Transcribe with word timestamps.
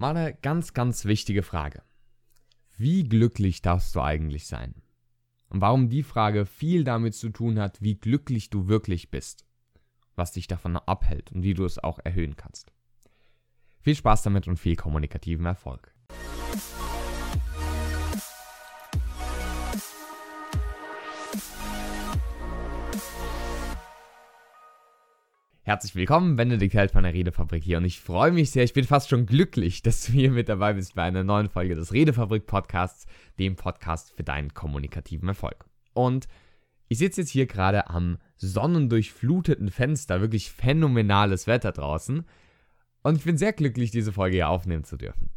Mal 0.00 0.16
eine 0.16 0.32
ganz, 0.32 0.72
ganz 0.72 1.04
wichtige 1.04 1.42
Frage. 1.42 1.82
Wie 2.78 3.04
glücklich 3.04 3.60
darfst 3.60 3.94
du 3.94 4.00
eigentlich 4.00 4.46
sein? 4.46 4.74
Und 5.50 5.60
warum 5.60 5.90
die 5.90 6.02
Frage 6.02 6.46
viel 6.46 6.84
damit 6.84 7.14
zu 7.14 7.28
tun 7.28 7.58
hat, 7.60 7.82
wie 7.82 7.96
glücklich 7.96 8.48
du 8.48 8.66
wirklich 8.66 9.10
bist, 9.10 9.44
was 10.16 10.32
dich 10.32 10.46
davon 10.46 10.78
abhält 10.78 11.32
und 11.32 11.42
wie 11.42 11.52
du 11.52 11.66
es 11.66 11.78
auch 11.78 11.98
erhöhen 12.02 12.34
kannst. 12.36 12.72
Viel 13.82 13.94
Spaß 13.94 14.22
damit 14.22 14.48
und 14.48 14.56
viel 14.56 14.74
kommunikativen 14.74 15.44
Erfolg. 15.44 15.94
Herzlich 25.70 25.94
willkommen, 25.94 26.34
Benedikt 26.34 26.74
Held 26.74 26.90
von 26.90 27.04
der 27.04 27.14
Redefabrik 27.14 27.62
hier 27.62 27.78
und 27.78 27.84
ich 27.84 28.00
freue 28.00 28.32
mich 28.32 28.50
sehr, 28.50 28.64
ich 28.64 28.72
bin 28.72 28.82
fast 28.82 29.08
schon 29.08 29.24
glücklich, 29.24 29.82
dass 29.84 30.04
du 30.04 30.10
hier 30.10 30.32
mit 30.32 30.48
dabei 30.48 30.72
bist 30.72 30.96
bei 30.96 31.04
einer 31.04 31.22
neuen 31.22 31.48
Folge 31.48 31.76
des 31.76 31.92
Redefabrik 31.92 32.44
Podcasts, 32.44 33.06
dem 33.38 33.54
Podcast 33.54 34.12
für 34.16 34.24
deinen 34.24 34.52
kommunikativen 34.52 35.28
Erfolg. 35.28 35.64
Und 35.92 36.26
ich 36.88 36.98
sitze 36.98 37.20
jetzt 37.20 37.30
hier 37.30 37.46
gerade 37.46 37.88
am 37.88 38.18
sonnendurchfluteten 38.34 39.70
Fenster, 39.70 40.20
wirklich 40.20 40.50
phänomenales 40.50 41.46
Wetter 41.46 41.70
draußen 41.70 42.24
und 43.04 43.16
ich 43.16 43.22
bin 43.22 43.38
sehr 43.38 43.52
glücklich, 43.52 43.92
diese 43.92 44.12
Folge 44.12 44.38
hier 44.38 44.48
aufnehmen 44.48 44.82
zu 44.82 44.96
dürfen. 44.96 45.30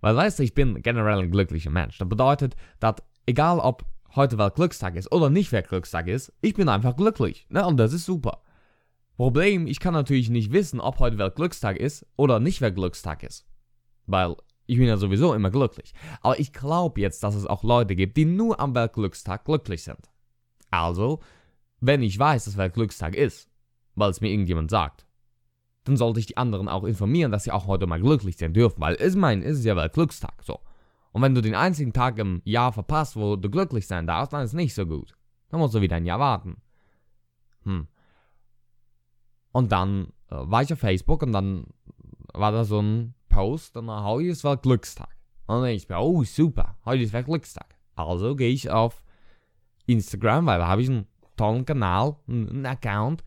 Weil 0.00 0.16
weißt 0.16 0.38
du, 0.38 0.44
ich 0.44 0.54
bin 0.54 0.80
generell 0.80 1.18
ein 1.18 1.30
glücklicher 1.30 1.68
Mensch. 1.68 1.98
Das 1.98 2.08
bedeutet, 2.08 2.56
dass 2.80 3.02
egal 3.26 3.58
ob 3.58 3.84
heute 4.14 4.38
Weltglückstag 4.38 4.96
ist 4.96 5.12
oder 5.12 5.28
nicht 5.28 5.52
Weltglückstag 5.52 6.08
ist, 6.08 6.32
ich 6.40 6.54
bin 6.54 6.70
einfach 6.70 6.96
glücklich. 6.96 7.44
Ne? 7.50 7.66
Und 7.66 7.76
das 7.76 7.92
ist 7.92 8.06
super. 8.06 8.40
Problem, 9.16 9.66
ich 9.66 9.80
kann 9.80 9.94
natürlich 9.94 10.28
nicht 10.28 10.52
wissen, 10.52 10.80
ob 10.80 10.98
heute 10.98 11.18
Weltglückstag 11.18 11.78
ist 11.78 12.06
oder 12.16 12.38
nicht 12.38 12.60
Weltglückstag 12.60 13.22
ist. 13.22 13.46
Weil 14.06 14.36
ich 14.66 14.78
bin 14.78 14.86
ja 14.86 14.96
sowieso 14.96 15.32
immer 15.32 15.50
glücklich. 15.50 15.94
Aber 16.20 16.38
ich 16.38 16.52
glaube 16.52 17.00
jetzt, 17.00 17.22
dass 17.22 17.34
es 17.34 17.46
auch 17.46 17.62
Leute 17.62 17.96
gibt, 17.96 18.16
die 18.16 18.24
nur 18.24 18.60
am 18.60 18.74
Weltglückstag 18.74 19.44
glücklich 19.44 19.82
sind. 19.82 20.10
Also, 20.70 21.20
wenn 21.80 22.02
ich 22.02 22.18
weiß, 22.18 22.44
dass 22.44 22.56
Weltglückstag 22.56 23.14
ist, 23.14 23.48
weil 23.94 24.10
es 24.10 24.20
mir 24.20 24.30
irgendjemand 24.30 24.70
sagt, 24.70 25.06
dann 25.84 25.96
sollte 25.96 26.20
ich 26.20 26.26
die 26.26 26.36
anderen 26.36 26.68
auch 26.68 26.84
informieren, 26.84 27.30
dass 27.30 27.44
sie 27.44 27.52
auch 27.52 27.66
heute 27.66 27.86
mal 27.86 28.00
glücklich 28.00 28.36
sein 28.36 28.52
dürfen, 28.52 28.80
weil 28.80 29.00
ich 29.00 29.14
meine, 29.14 29.44
es 29.44 29.58
ist 29.58 29.64
ja 29.64 29.76
Weltglückstag, 29.76 30.42
so. 30.42 30.60
Und 31.12 31.22
wenn 31.22 31.34
du 31.34 31.40
den 31.40 31.54
einzigen 31.54 31.94
Tag 31.94 32.18
im 32.18 32.42
Jahr 32.44 32.72
verpasst, 32.72 33.16
wo 33.16 33.36
du 33.36 33.48
glücklich 33.48 33.86
sein 33.86 34.06
darfst, 34.06 34.32
dann 34.34 34.42
ist 34.42 34.50
es 34.50 34.54
nicht 34.54 34.74
so 34.74 34.84
gut. 34.84 35.16
Dann 35.48 35.60
musst 35.60 35.74
du 35.74 35.80
wieder 35.80 35.96
ein 35.96 36.04
Jahr 36.04 36.18
warten. 36.18 36.56
Hm. 37.62 37.86
Und 39.56 39.72
dann 39.72 40.08
äh, 40.28 40.34
war 40.36 40.60
ich 40.60 40.70
auf 40.70 40.80
Facebook 40.80 41.22
und 41.22 41.32
dann 41.32 41.64
war 42.34 42.52
da 42.52 42.64
so 42.64 42.78
ein 42.78 43.14
Post 43.30 43.78
und 43.78 43.86
dann 43.86 44.04
heute 44.04 44.28
ist 44.28 44.44
war 44.44 44.58
Glückstag. 44.58 45.08
Und 45.46 45.62
dann 45.62 45.70
ich 45.70 45.88
mir, 45.88 45.98
oh 45.98 46.22
super, 46.24 46.76
heute 46.84 47.04
ist 47.04 47.24
Glückstag. 47.24 47.74
Also 47.94 48.36
gehe 48.36 48.50
ich 48.50 48.68
auf 48.68 49.02
Instagram, 49.86 50.44
weil 50.44 50.58
da 50.58 50.66
habe 50.66 50.82
ich 50.82 50.90
einen 50.90 51.06
tollen 51.38 51.64
Kanal, 51.64 52.16
einen 52.28 52.66
Account 52.66 53.24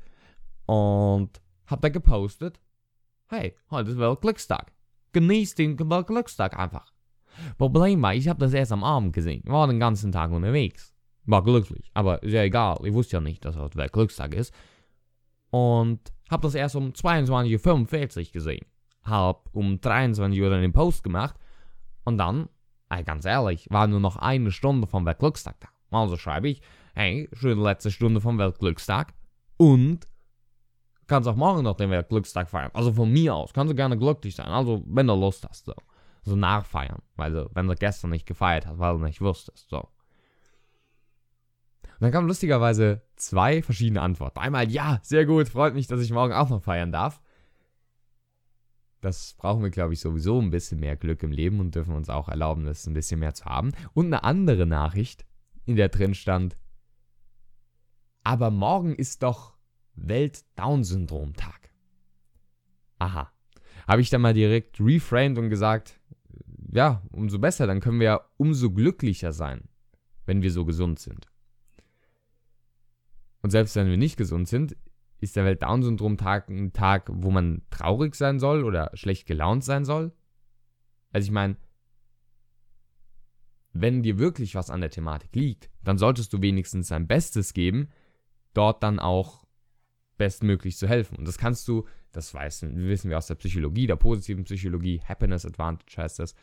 und 0.67 1.41
habe 1.66 1.81
da 1.81 1.89
gepostet, 1.89 2.59
hey, 3.30 3.55
heute 3.72 3.89
ist 3.89 3.97
Weltglückstag. 3.97 4.72
Genieß 5.13 5.55
den 5.55 5.80
Weltglückstag 5.80 6.59
einfach. 6.59 6.94
Problem 7.57 8.03
war, 8.03 8.13
ich 8.13 8.27
habe 8.27 8.39
das 8.39 8.53
erst 8.53 8.72
am 8.72 8.83
Abend 8.83 9.13
gesehen. 9.13 9.41
War 9.47 9.66
den 9.66 9.80
ganzen 9.80 10.11
Tag 10.11 10.30
unterwegs. 10.30 10.94
War 11.25 11.44
glücklich, 11.44 11.89
aber 11.95 12.22
ist 12.22 12.33
ja 12.33 12.44
egal. 12.44 12.77
Ich 12.83 12.94
wusste 12.94 13.17
ja 13.17 13.22
nicht, 13.22 13.45
dass 13.45 13.57
heute 13.57 13.80
Weltglückstag 13.80 14.35
ist. 14.35 14.53
Und 15.50 16.00
hab 16.30 16.41
das 16.41 16.55
erst 16.55 16.75
um 16.75 16.91
22.45 16.91 18.27
Uhr 18.27 18.31
gesehen. 18.31 18.66
Hab 19.03 19.49
um 19.53 19.80
23 19.81 20.39
Uhr 20.41 20.49
den 20.49 20.73
Post 20.73 21.03
gemacht. 21.03 21.35
Und 22.05 22.17
dann, 22.17 22.49
ey, 22.89 23.03
ganz 23.03 23.25
ehrlich, 23.25 23.67
war 23.69 23.88
nur 23.88 23.99
noch 23.99 24.17
eine 24.17 24.52
Stunde 24.52 24.88
vom 24.88 25.05
Weltglückstag 25.05 25.55
da. 25.59 25.69
Also 25.91 26.17
schreibe 26.17 26.50
ich, 26.50 26.61
hey, 26.94 27.30
schöne 27.33 27.61
letzte 27.61 27.91
Stunde 27.91 28.22
vom 28.22 28.38
Weltglückstag. 28.38 29.13
Und 29.57 30.07
kannst 31.07 31.28
auch 31.28 31.35
morgen 31.35 31.63
noch 31.63 31.75
den 31.75 31.89
Weltglückstag 31.89 32.50
feiern. 32.50 32.72
Also 32.73 32.94
von 32.94 33.12
mir 33.12 33.35
aus, 33.35 33.51
kannst 33.51 33.72
du 33.72 33.75
gerne 33.75 33.97
glücklich 33.97 34.35
sein. 34.35 34.47
Also, 34.47 34.84
wenn 34.85 35.07
du 35.07 35.16
Lust 35.16 35.45
hast, 35.50 35.66
so. 35.66 35.73
So 36.23 36.35
nachfeiern. 36.35 37.01
Weil 37.16 37.34
du, 37.34 37.50
wenn 37.53 37.68
du 37.68 37.75
gestern 37.75 38.12
nicht 38.12 38.25
gefeiert 38.25 38.68
hast, 38.68 38.78
weil 38.78 38.97
du 38.97 39.03
nicht 39.03 39.19
wusstest, 39.19 39.69
so. 39.69 39.88
Und 42.00 42.06
dann 42.06 42.12
kamen 42.12 42.28
lustigerweise 42.28 43.02
zwei 43.18 43.62
verschiedene 43.62 44.02
Antworten. 44.02 44.40
Einmal, 44.40 44.72
ja, 44.72 45.00
sehr 45.04 45.26
gut, 45.26 45.50
freut 45.50 45.74
mich, 45.74 45.88
dass 45.88 46.00
ich 46.00 46.12
morgen 46.12 46.32
auch 46.32 46.50
noch 46.50 46.64
feiern 46.64 46.94
darf. 46.94 47.22
Das 49.02 49.34
brauchen 49.38 49.64
wir, 49.64 49.70
glaube 49.70 49.94
ich, 49.94 50.00
sowieso 50.00 50.40
ein 50.40 50.50
bisschen 50.50 50.80
mehr 50.80 50.96
Glück 50.96 51.24
im 51.24 51.32
Leben 51.32 51.60
und 51.60 51.76
dürfen 51.76 51.94
uns 51.94 52.10
auch 52.10 52.30
erlauben, 52.30 52.64
das 52.64 52.88
ein 52.88 52.94
bisschen 52.94 53.20
mehr 53.20 53.34
zu 53.34 53.44
haben. 53.44 53.74
Und 53.94 54.08
eine 54.08 54.24
andere 54.24 54.66
Nachricht, 54.66 55.26
in 55.66 55.76
der 55.76 55.90
drin 55.90 56.14
stand, 56.14 56.58
aber 58.24 58.50
morgen 58.50 58.96
ist 58.96 59.24
doch 59.24 59.58
Welt-Down-Syndrom-Tag. 59.96 61.70
Aha. 63.00 63.31
Habe 63.88 64.02
ich 64.02 64.10
dann 64.10 64.22
mal 64.22 64.34
direkt 64.34 64.80
reframed 64.80 65.38
und 65.38 65.50
gesagt, 65.50 66.00
ja, 66.72 67.02
umso 67.12 67.40
besser, 67.40 67.68
dann 67.68 67.81
können 67.81 68.00
wir 68.00 68.06
ja 68.06 68.22
umso 68.38 68.72
glücklicher 68.72 69.34
sein, 69.34 69.68
wenn 70.26 70.42
wir 70.42 70.52
so 70.52 70.64
gesund 70.64 71.00
sind. 71.00 71.28
Und 73.41 73.51
selbst 73.51 73.75
wenn 73.75 73.89
wir 73.89 73.97
nicht 73.97 74.17
gesund 74.17 74.47
sind, 74.47 74.75
ist 75.19 75.35
der 75.35 75.45
Welt-Down-Syndrom-Tag 75.45 76.50
ein 76.50 76.73
Tag, 76.73 77.09
wo 77.11 77.31
man 77.31 77.61
traurig 77.69 78.16
sein 78.16 78.39
soll 78.39 78.63
oder 78.63 78.91
schlecht 78.94 79.25
gelaunt 79.27 79.63
sein 79.63 79.85
soll? 79.85 80.13
Also 81.11 81.25
ich 81.25 81.31
meine, 81.31 81.57
wenn 83.73 84.03
dir 84.03 84.17
wirklich 84.17 84.55
was 84.55 84.69
an 84.69 84.81
der 84.81 84.89
Thematik 84.89 85.35
liegt, 85.35 85.69
dann 85.83 85.97
solltest 85.97 86.33
du 86.33 86.41
wenigstens 86.41 86.89
dein 86.89 87.07
Bestes 87.07 87.53
geben, 87.53 87.89
dort 88.53 88.83
dann 88.83 89.00
auch 89.00 89.45
bestmöglich 90.17 90.77
zu 90.77 90.88
helfen. 90.88 91.17
Und 91.17 91.27
das 91.27 91.38
kannst 91.38 91.67
du, 91.67 91.85
das 92.11 92.33
weißen, 92.33 92.75
wissen 92.88 93.09
wir 93.09 93.17
aus 93.17 93.27
der 93.27 93.35
Psychologie, 93.35 93.88
der 93.88 93.95
positiven 93.95 94.44
Psychologie, 94.44 95.01
Happiness 95.06 95.45
Advantage 95.45 96.01
heißt 96.01 96.19
das, 96.19 96.35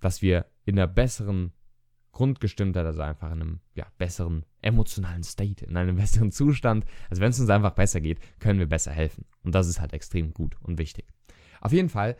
dass 0.00 0.20
wir 0.20 0.46
in 0.64 0.78
einer 0.78 0.88
besseren 0.88 1.52
Grundgestimmtheit, 2.14 2.86
also 2.86 3.02
einfach 3.02 3.30
in 3.32 3.42
einem 3.42 3.60
ja, 3.74 3.86
besseren 3.98 4.46
emotionalen 4.62 5.22
State, 5.22 5.66
in 5.66 5.76
einem 5.76 5.96
besseren 5.98 6.32
Zustand. 6.32 6.86
Also 7.10 7.20
wenn 7.20 7.30
es 7.30 7.40
uns 7.40 7.50
einfach 7.50 7.72
besser 7.72 8.00
geht, 8.00 8.18
können 8.40 8.58
wir 8.58 8.66
besser 8.66 8.92
helfen. 8.92 9.26
Und 9.42 9.54
das 9.54 9.68
ist 9.68 9.80
halt 9.80 9.92
extrem 9.92 10.32
gut 10.32 10.56
und 10.62 10.78
wichtig. 10.78 11.06
Auf 11.60 11.72
jeden 11.72 11.90
Fall 11.90 12.16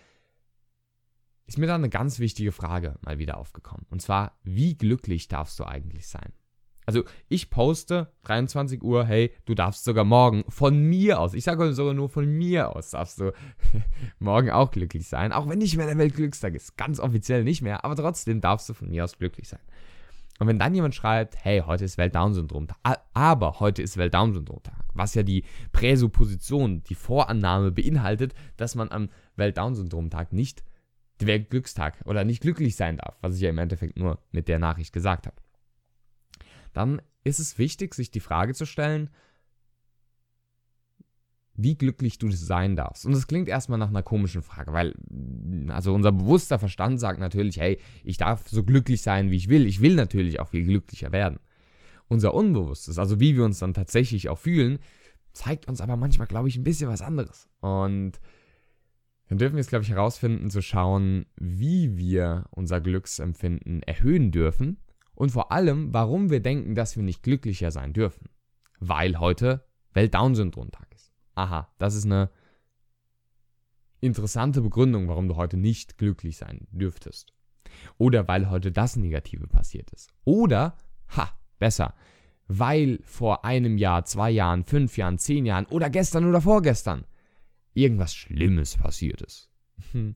ist 1.46 1.58
mir 1.58 1.66
da 1.66 1.74
eine 1.74 1.90
ganz 1.90 2.18
wichtige 2.18 2.52
Frage 2.52 2.98
mal 3.02 3.18
wieder 3.18 3.38
aufgekommen. 3.38 3.86
Und 3.90 4.02
zwar, 4.02 4.38
wie 4.42 4.76
glücklich 4.76 5.28
darfst 5.28 5.58
du 5.58 5.64
eigentlich 5.64 6.06
sein? 6.06 6.32
Also 6.86 7.04
ich 7.28 7.50
poste 7.50 8.08
23 8.24 8.82
Uhr, 8.82 9.04
hey, 9.04 9.32
du 9.46 9.54
darfst 9.54 9.84
sogar 9.84 10.04
morgen 10.04 10.44
von 10.48 10.82
mir 10.82 11.20
aus, 11.20 11.34
ich 11.34 11.44
sage 11.44 11.72
sogar 11.72 11.94
nur 11.94 12.08
von 12.08 12.26
mir 12.26 12.74
aus, 12.74 12.90
darfst 12.90 13.20
du 13.20 13.32
morgen 14.18 14.50
auch 14.50 14.70
glücklich 14.70 15.08
sein. 15.08 15.32
Auch 15.32 15.48
wenn 15.48 15.58
nicht 15.58 15.76
mehr 15.76 15.86
der 15.86 15.98
Weltglückstag 15.98 16.54
ist, 16.54 16.76
ganz 16.76 17.00
offiziell 17.00 17.44
nicht 17.44 17.62
mehr, 17.62 17.84
aber 17.84 17.96
trotzdem 17.96 18.40
darfst 18.40 18.68
du 18.68 18.74
von 18.74 18.90
mir 18.90 19.04
aus 19.04 19.18
glücklich 19.18 19.48
sein. 19.48 19.60
Und 20.40 20.48
wenn 20.48 20.58
dann 20.58 20.74
jemand 20.74 20.96
schreibt, 20.96 21.36
hey, 21.44 21.62
heute 21.64 21.84
ist 21.84 21.96
Welt-Down-Syndrom-Tag, 21.96 22.76
aber 23.14 23.60
heute 23.60 23.82
ist 23.82 23.96
Welt-Down-Syndrom-Tag, 23.96 24.84
was 24.92 25.14
ja 25.14 25.22
die 25.22 25.44
Präsupposition, 25.72 26.82
die 26.82 26.96
Vorannahme 26.96 27.70
beinhaltet, 27.70 28.34
dass 28.56 28.74
man 28.74 28.90
am 28.90 29.10
Welt-Down-Syndrom-Tag 29.36 30.32
nicht 30.32 30.64
der 31.20 31.28
Weltglückstag 31.28 32.02
oder 32.04 32.24
nicht 32.24 32.42
glücklich 32.42 32.74
sein 32.74 32.96
darf, 32.96 33.16
was 33.20 33.36
ich 33.36 33.42
ja 33.42 33.50
im 33.50 33.58
Endeffekt 33.58 33.96
nur 33.96 34.18
mit 34.32 34.48
der 34.48 34.58
Nachricht 34.58 34.92
gesagt 34.92 35.28
habe 35.28 35.36
dann 36.76 37.00
ist 37.24 37.40
es 37.40 37.58
wichtig, 37.58 37.94
sich 37.94 38.10
die 38.10 38.20
Frage 38.20 38.54
zu 38.54 38.66
stellen, 38.66 39.10
wie 41.56 41.76
glücklich 41.76 42.18
du 42.18 42.30
sein 42.30 42.76
darfst. 42.76 43.06
Und 43.06 43.12
das 43.12 43.26
klingt 43.26 43.48
erstmal 43.48 43.78
nach 43.78 43.88
einer 43.88 44.02
komischen 44.02 44.42
Frage, 44.42 44.72
weil, 44.72 44.94
also 45.68 45.94
unser 45.94 46.12
bewusster 46.12 46.58
Verstand 46.58 46.98
sagt 46.98 47.20
natürlich, 47.20 47.58
hey, 47.58 47.78
ich 48.02 48.16
darf 48.16 48.48
so 48.48 48.64
glücklich 48.64 49.02
sein, 49.02 49.30
wie 49.30 49.36
ich 49.36 49.48
will. 49.48 49.66
Ich 49.66 49.80
will 49.80 49.94
natürlich 49.94 50.40
auch 50.40 50.48
viel 50.48 50.64
glücklicher 50.64 51.12
werden. 51.12 51.38
Unser 52.08 52.34
Unbewusstes, 52.34 52.98
also 52.98 53.20
wie 53.20 53.36
wir 53.36 53.44
uns 53.44 53.60
dann 53.60 53.72
tatsächlich 53.72 54.28
auch 54.28 54.38
fühlen, 54.38 54.78
zeigt 55.32 55.68
uns 55.68 55.80
aber 55.80 55.96
manchmal, 55.96 56.26
glaube 56.26 56.48
ich, 56.48 56.56
ein 56.56 56.64
bisschen 56.64 56.88
was 56.88 57.02
anderes. 57.02 57.48
Und 57.60 58.20
dann 59.28 59.38
dürfen 59.38 59.54
wir 59.54 59.60
es, 59.60 59.68
glaube 59.68 59.84
ich, 59.84 59.90
herausfinden, 59.90 60.50
zu 60.50 60.60
schauen, 60.60 61.26
wie 61.36 61.96
wir 61.96 62.44
unser 62.50 62.80
Glücksempfinden 62.80 63.82
erhöhen 63.84 64.32
dürfen 64.32 64.78
und 65.14 65.30
vor 65.30 65.52
allem, 65.52 65.92
warum 65.92 66.30
wir 66.30 66.40
denken, 66.40 66.74
dass 66.74 66.96
wir 66.96 67.02
nicht 67.02 67.22
glücklicher 67.22 67.70
sein 67.70 67.92
dürfen. 67.92 68.28
Weil 68.80 69.18
heute 69.18 69.64
Welt-Down-Syndrom-Tag 69.92 70.92
ist. 70.94 71.12
Aha, 71.34 71.72
das 71.78 71.94
ist 71.94 72.04
eine 72.04 72.30
interessante 74.00 74.60
Begründung, 74.60 75.08
warum 75.08 75.28
du 75.28 75.36
heute 75.36 75.56
nicht 75.56 75.98
glücklich 75.98 76.36
sein 76.36 76.66
dürftest. 76.70 77.32
Oder 77.96 78.28
weil 78.28 78.50
heute 78.50 78.72
das 78.72 78.96
Negative 78.96 79.46
passiert 79.46 79.90
ist. 79.90 80.10
Oder, 80.24 80.76
ha, 81.16 81.30
besser, 81.58 81.94
weil 82.46 83.00
vor 83.04 83.44
einem 83.44 83.78
Jahr, 83.78 84.04
zwei 84.04 84.30
Jahren, 84.30 84.64
fünf 84.64 84.96
Jahren, 84.96 85.18
zehn 85.18 85.46
Jahren 85.46 85.66
oder 85.66 85.88
gestern 85.90 86.26
oder 86.26 86.40
vorgestern 86.40 87.06
irgendwas 87.72 88.14
Schlimmes 88.14 88.76
passiert 88.76 89.22
ist. 89.22 89.50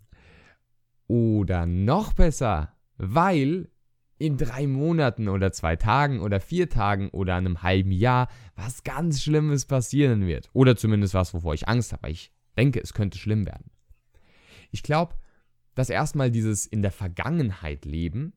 Oder 1.09 1.67
noch 1.67 2.13
besser, 2.13 2.75
weil 2.97 3.71
in 4.19 4.37
drei 4.37 4.67
Monaten 4.67 5.29
oder 5.29 5.53
zwei 5.53 5.77
Tagen 5.77 6.21
oder 6.21 6.41
vier 6.41 6.69
Tagen 6.69 7.09
oder 7.11 7.37
einem 7.37 7.63
halben 7.63 7.93
Jahr 7.93 8.29
was 8.57 8.83
ganz 8.83 9.23
Schlimmes 9.23 9.65
passieren 9.65 10.27
wird. 10.27 10.51
Oder 10.53 10.77
zumindest 10.77 11.15
was, 11.15 11.33
wovor 11.35 11.55
ich 11.55 11.69
Angst 11.69 11.93
habe. 11.93 12.11
Ich 12.11 12.33
denke, 12.57 12.81
es 12.81 12.95
könnte 12.95 13.19
schlimm 13.19 13.47
werden. 13.47 13.71
Ich 14.71 14.83
glaube, 14.83 15.15
dass 15.75 15.91
erstmal 15.91 16.31
dieses 16.31 16.67
in 16.67 16.83
der 16.83 16.91
Vergangenheit 16.91 17.85
leben 17.85 18.33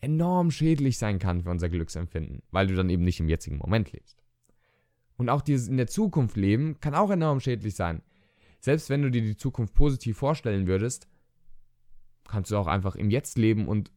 enorm 0.00 0.50
schädlich 0.50 0.98
sein 0.98 1.18
kann 1.18 1.42
für 1.42 1.50
unser 1.50 1.68
Glücksempfinden, 1.68 2.42
weil 2.50 2.66
du 2.66 2.74
dann 2.74 2.90
eben 2.90 3.04
nicht 3.04 3.20
im 3.20 3.28
jetzigen 3.28 3.56
Moment 3.56 3.92
lebst. 3.92 4.22
Und 5.16 5.30
auch 5.30 5.40
dieses 5.40 5.68
in 5.68 5.76
der 5.76 5.86
Zukunft 5.86 6.36
leben 6.36 6.80
kann 6.80 6.94
auch 6.94 7.10
enorm 7.10 7.40
schädlich 7.40 7.76
sein. 7.76 8.02
Selbst 8.60 8.90
wenn 8.90 9.02
du 9.02 9.10
dir 9.10 9.22
die 9.22 9.36
Zukunft 9.36 9.74
positiv 9.74 10.18
vorstellen 10.18 10.66
würdest, 10.66 11.08
kannst 12.28 12.50
du 12.50 12.56
auch 12.56 12.66
einfach 12.66 12.96
im 12.96 13.10
Jetzt 13.10 13.38
leben 13.38 13.66
und 13.68 13.90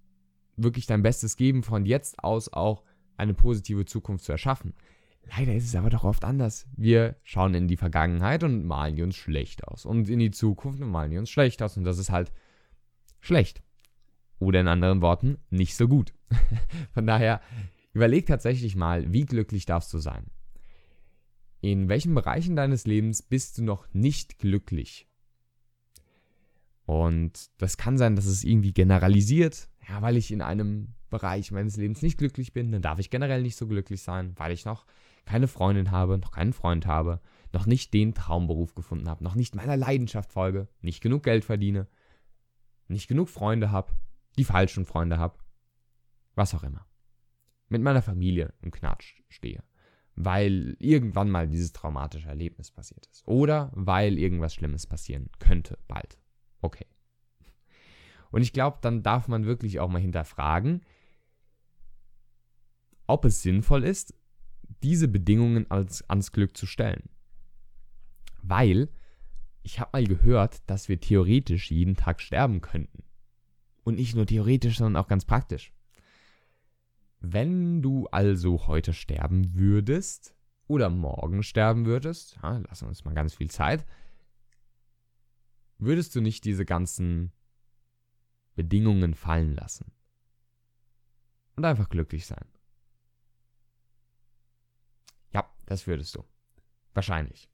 wirklich 0.57 0.86
dein 0.86 1.04
Bestes 1.04 1.38
geben, 1.38 1.63
von 1.63 1.86
jetzt 1.86 2.24
aus 2.24 2.52
auch 2.52 2.84
eine 3.18 3.34
positive 3.34 3.86
Zukunft 3.86 4.25
zu 4.25 4.31
erschaffen. 4.31 4.74
Leider 5.38 5.56
ist 5.56 5.66
es 5.66 5.75
aber 5.75 5.90
doch 5.90 6.04
oft 6.04 6.24
anders. 6.24 6.68
Wir 6.75 7.16
schauen 7.24 7.54
in 7.56 7.68
die 7.68 7.78
Vergangenheit 7.78 8.44
und 8.44 8.66
malen 8.66 8.96
die 8.96 9.04
uns 9.04 9.16
schlecht 9.16 9.68
aus. 9.68 9.86
Und 9.86 10.10
in 10.10 10.19
die 10.19 10.31
Zukunft 10.31 10.81
und 10.81 10.90
malen 10.90 11.12
die 11.12 11.18
uns 11.18 11.30
schlecht 11.30 11.62
aus. 11.63 11.78
Und 11.78 11.84
das 11.84 11.98
ist 11.98 12.12
halt 12.12 12.31
schlecht. 13.19 13.63
Oder 14.40 14.62
in 14.62 14.68
anderen 14.68 15.02
Worten, 15.02 15.38
nicht 15.50 15.75
so 15.75 15.88
gut. 15.88 16.13
Von 16.94 17.08
daher, 17.08 17.42
überleg 17.94 18.25
tatsächlich 18.28 18.75
mal, 18.75 19.12
wie 19.12 19.25
glücklich 19.25 19.66
darfst 19.66 19.94
du 19.94 19.98
sein? 19.98 20.25
In 21.62 21.90
welchen 21.90 22.13
Bereichen 22.13 22.56
deines 22.56 22.86
Lebens 22.86 23.24
bist 23.24 23.58
du 23.58 23.63
noch 23.63 23.88
nicht 23.94 24.38
glücklich? 24.38 25.08
Und 26.86 27.50
das 27.58 27.78
kann 27.78 27.98
sein, 27.98 28.16
dass 28.16 28.28
es 28.28 28.44
irgendwie 28.44 28.74
generalisiert. 28.74 29.69
Ja, 29.88 30.02
weil 30.02 30.18
ich 30.18 30.32
in 30.32 30.42
einem 30.42 30.96
Bereich 31.10 31.52
meines 31.52 31.78
Lebens 31.78 32.02
nicht 32.02 32.18
glücklich 32.18 32.54
bin, 32.54 32.72
dann 32.72 32.82
darf 32.82 33.00
ich 33.00 33.10
generell 33.10 33.42
nicht 33.42 33.56
so 33.56 33.68
glücklich 33.68 34.02
sein, 34.02 34.34
weil 34.38 34.52
ich 34.52 34.66
noch 34.66 34.86
keine 35.26 35.48
Freundin 35.48 35.92
habe, 35.92 36.18
noch 36.18 36.32
keinen 36.32 36.54
Freund 36.54 36.86
habe, 36.86 37.22
noch 37.54 37.66
nicht 37.66 37.94
den 37.94 38.14
Traumberuf 38.14 38.76
gefunden 38.76 39.10
habe, 39.10 39.24
noch 39.24 39.36
nicht 39.36 39.56
meiner 39.56 39.78
Leidenschaft 39.78 40.32
folge, 40.32 40.68
nicht 40.82 41.02
genug 41.02 41.24
Geld 41.24 41.46
verdiene, 41.46 41.88
nicht 42.88 43.08
genug 43.08 43.30
Freunde 43.30 43.72
habe, 43.72 43.94
die 44.38 44.44
falschen 44.44 44.86
Freunde 44.86 45.18
habe, 45.18 45.38
was 46.36 46.54
auch 46.54 46.64
immer. 46.64 46.86
Mit 47.70 47.82
meiner 47.82 48.02
Familie 48.02 48.54
im 48.62 48.72
Knatsch 48.72 49.16
stehe, 49.30 49.64
weil 50.16 50.76
irgendwann 50.80 51.30
mal 51.30 51.48
dieses 51.48 51.74
traumatische 51.74 52.28
Erlebnis 52.28 52.72
passiert 52.72 53.06
ist 53.08 53.28
oder 53.28 53.72
weil 53.74 54.18
irgendwas 54.18 54.54
Schlimmes 54.54 54.86
passieren 54.86 55.30
könnte 55.40 55.78
bald. 55.88 56.20
Okay. 56.62 56.86
Und 58.31 58.42
ich 58.42 58.54
glaube, 58.54 58.77
dann 58.81 59.04
darf 59.04 59.27
man 59.27 59.45
wirklich 59.45 59.80
auch 59.80 59.89
mal 59.89 60.01
hinterfragen, 60.01 60.81
ob 63.07 63.25
es 63.25 63.42
sinnvoll 63.42 63.83
ist, 63.83 64.13
diese 64.83 65.07
Bedingungen 65.07 65.69
als, 65.69 66.07
ans 66.10 66.31
Glück 66.31 66.57
zu 66.57 66.66
stellen. 66.66 67.10
Weil 68.42 68.89
ich 69.63 69.80
habe 69.80 69.92
mal 69.94 70.04
gehört, 70.06 70.62
dass 70.69 70.89
wir 70.89 71.00
theoretisch 71.00 71.72
jeden 71.72 71.95
Tag 71.95 72.22
sterben 72.22 72.62
könnten. 72.62 73.04
Und 73.83 73.95
nicht 73.95 74.16
nur 74.16 74.25
theoretisch, 74.25 74.77
sondern 74.77 75.04
auch 75.04 75.07
ganz 75.07 75.25
praktisch. 75.25 75.74
Wenn 77.19 77.81
du 77.81 78.07
also 78.07 78.68
heute 78.68 78.94
sterben 78.94 79.56
würdest 79.56 80.36
oder 80.68 80.89
morgen 80.89 81.42
sterben 81.44 81.86
würdest, 81.86 82.38
ja, 82.42 82.57
lassen 82.57 82.86
wir 82.86 82.89
uns 82.89 83.06
mal 83.06 83.13
ganz 83.13 83.33
viel 83.33 83.50
Zeit, 83.50 83.86
würdest 85.77 86.16
du 86.16 86.22
nicht 86.22 86.45
diese 86.45 86.66
ganzen 86.66 87.31
Bedingungen 88.56 89.13
fallen 89.13 89.54
lassen. 89.54 89.92
Und 91.56 91.66
einfach 91.66 91.90
glücklich 91.90 92.25
sein. 92.25 92.46
Ja, 95.31 95.50
das 95.66 95.88
würdest 95.88 96.16
du. 96.16 96.24
Wahrscheinlich. 96.94 97.50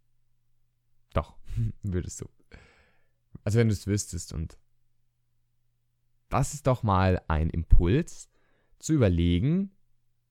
Doch, 1.14 1.36
würdest 1.84 2.22
du. 2.22 2.30
Also 3.44 3.60
wenn 3.60 3.68
du 3.68 3.74
es 3.74 3.88
wüsstest 3.88 4.34
und 4.34 4.58
das 6.30 6.54
ist 6.54 6.68
doch 6.68 6.84
mal 6.84 7.22
ein 7.28 7.50
Impuls, 7.50 8.32
zu 8.82 8.94
überlegen, 8.94 9.72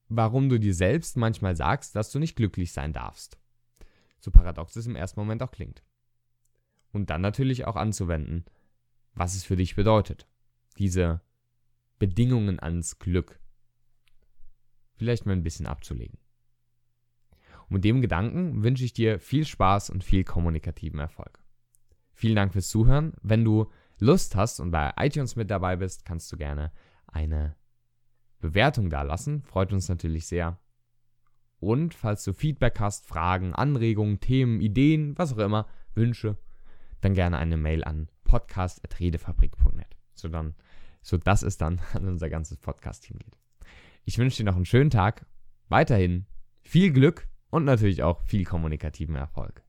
warum 0.08 0.48
du 0.48 0.58
dir 0.58 0.74
selbst 0.74 1.16
manchmal 1.16 1.56
sagst, 1.56 1.94
dass 1.96 2.10
du 2.10 2.18
nicht 2.18 2.36
glücklich 2.36 2.72
sein 2.72 2.92
darfst. 2.92 3.38
So 4.18 4.30
paradox 4.30 4.76
es 4.76 4.86
im 4.86 4.96
ersten 4.96 5.20
Moment 5.20 5.42
auch 5.42 5.50
klingt. 5.50 5.82
Und 6.92 7.10
dann 7.10 7.20
natürlich 7.20 7.64
auch 7.66 7.76
anzuwenden, 7.76 8.44
was 9.14 9.34
es 9.34 9.44
für 9.44 9.56
dich 9.56 9.76
bedeutet. 9.76 10.26
Diese 10.80 11.20
Bedingungen 11.98 12.58
ans 12.58 12.98
Glück. 12.98 13.38
Vielleicht 14.94 15.26
mal 15.26 15.32
ein 15.32 15.42
bisschen 15.42 15.66
abzulegen. 15.66 16.18
Und 17.68 17.74
mit 17.74 17.84
dem 17.84 18.00
Gedanken 18.00 18.64
wünsche 18.64 18.84
ich 18.84 18.92
dir 18.92 19.20
viel 19.20 19.46
Spaß 19.46 19.90
und 19.90 20.02
viel 20.02 20.24
kommunikativen 20.24 20.98
Erfolg. 20.98 21.38
Vielen 22.14 22.36
Dank 22.36 22.52
fürs 22.52 22.68
Zuhören. 22.68 23.12
Wenn 23.22 23.44
du 23.44 23.70
Lust 23.98 24.34
hast 24.34 24.58
und 24.58 24.70
bei 24.70 24.92
iTunes 24.96 25.36
mit 25.36 25.50
dabei 25.50 25.76
bist, 25.76 26.04
kannst 26.04 26.32
du 26.32 26.36
gerne 26.36 26.72
eine 27.06 27.54
Bewertung 28.40 28.90
da 28.90 29.02
lassen. 29.02 29.42
Freut 29.42 29.72
uns 29.72 29.88
natürlich 29.88 30.26
sehr. 30.26 30.58
Und 31.58 31.92
falls 31.92 32.24
du 32.24 32.32
Feedback 32.32 32.80
hast, 32.80 33.06
Fragen, 33.06 33.54
Anregungen, 33.54 34.20
Themen, 34.20 34.60
Ideen, 34.60 35.16
was 35.18 35.34
auch 35.34 35.38
immer, 35.38 35.66
Wünsche, 35.94 36.38
dann 37.02 37.14
gerne 37.14 37.36
eine 37.36 37.58
Mail 37.58 37.84
an 37.84 38.08
podcast.redefabrik.net, 38.24 39.96
so 40.14 40.28
dann, 40.28 40.54
sodass 41.02 41.42
es 41.42 41.56
dann 41.56 41.80
an 41.92 42.06
unser 42.06 42.28
ganzes 42.28 42.58
Podcast-Team 42.58 43.18
geht. 43.18 43.36
Ich 44.04 44.18
wünsche 44.18 44.38
dir 44.38 44.44
noch 44.44 44.56
einen 44.56 44.64
schönen 44.64 44.90
Tag, 44.90 45.26
weiterhin 45.68 46.26
viel 46.62 46.92
Glück 46.92 47.28
und 47.50 47.64
natürlich 47.64 48.02
auch 48.02 48.22
viel 48.22 48.44
kommunikativen 48.44 49.14
Erfolg. 49.14 49.62